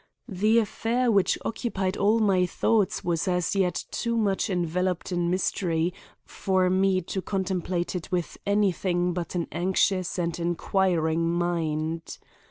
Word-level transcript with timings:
The 0.29 0.57
affair 0.57 1.11
which 1.11 1.37
occupied 1.45 1.95
all 1.95 2.17
my 2.19 2.47
thoughts 2.47 3.03
was 3.03 3.27
as 3.27 3.55
yet 3.55 3.85
too 3.91 4.17
much 4.17 4.49
enveloped 4.49 5.11
in 5.11 5.29
mystery 5.29 5.93
for 6.25 6.71
me 6.71 7.01
to 7.01 7.21
contemplate 7.21 7.93
it 7.93 8.11
with 8.11 8.35
anything 8.43 9.13
but 9.13 9.35
an 9.35 9.47
anxious 9.51 10.17
and 10.17 10.39
inquiring 10.39 11.29
mind. 11.29 12.17